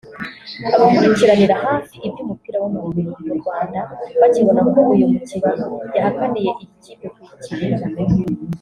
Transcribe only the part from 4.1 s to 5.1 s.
bakibona ko uyu